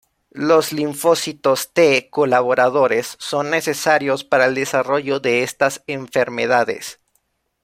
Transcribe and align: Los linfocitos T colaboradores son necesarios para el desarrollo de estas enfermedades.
Los 0.31 0.73
linfocitos 0.73 1.73
T 1.73 2.09
colaboradores 2.09 3.17
son 3.19 3.51
necesarios 3.51 4.23
para 4.23 4.45
el 4.45 4.55
desarrollo 4.55 5.19
de 5.19 5.43
estas 5.43 5.83
enfermedades. 5.85 6.99